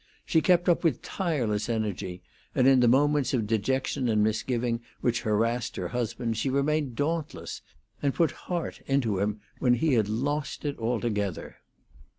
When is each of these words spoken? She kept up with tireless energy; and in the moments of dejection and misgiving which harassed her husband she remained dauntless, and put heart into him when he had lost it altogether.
She 0.25 0.41
kept 0.41 0.67
up 0.67 0.83
with 0.83 1.03
tireless 1.03 1.69
energy; 1.69 2.23
and 2.55 2.67
in 2.67 2.79
the 2.79 2.87
moments 2.87 3.35
of 3.35 3.45
dejection 3.45 4.09
and 4.09 4.23
misgiving 4.23 4.81
which 5.01 5.21
harassed 5.21 5.75
her 5.75 5.89
husband 5.89 6.37
she 6.37 6.49
remained 6.49 6.95
dauntless, 6.95 7.61
and 8.01 8.11
put 8.15 8.31
heart 8.49 8.81
into 8.87 9.19
him 9.19 9.41
when 9.59 9.75
he 9.75 9.93
had 9.93 10.09
lost 10.09 10.65
it 10.65 10.79
altogether. 10.79 11.57